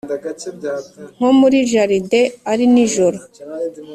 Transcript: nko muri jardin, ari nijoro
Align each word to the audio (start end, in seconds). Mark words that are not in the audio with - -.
nko 1.15 1.29
muri 1.39 1.57
jardin, 1.71 2.13
ari 2.51 2.65
nijoro 2.73 3.17